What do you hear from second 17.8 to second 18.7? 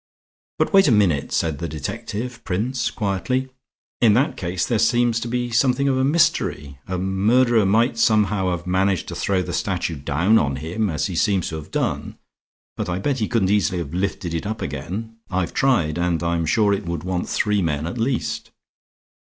at least.